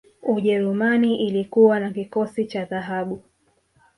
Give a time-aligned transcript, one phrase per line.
[0.23, 3.23] ujerumani ilikuwa na kikosi cha dhahabu